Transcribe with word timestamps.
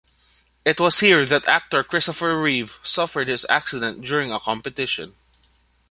It 0.65 0.79
was 0.79 0.99
here 1.01 1.27
that 1.27 1.47
actor 1.47 1.83
Christopher 1.83 2.35
Reeve 2.41 2.79
suffered 2.81 3.27
his 3.27 3.45
accident 3.49 4.01
during 4.03 4.31
a 4.31 4.39
competition. 4.39 5.13